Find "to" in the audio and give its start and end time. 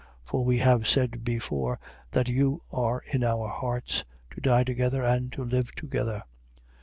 4.31-4.41, 5.33-5.43